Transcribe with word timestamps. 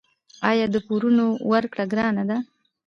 آیا 0.49 0.65
د 0.73 0.75
پورونو 0.87 1.25
ورکړه 1.51 1.83
ګرانه 1.91 2.23
ده؟ 2.29 2.37